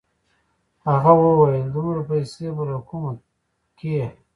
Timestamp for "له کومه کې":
2.71-4.01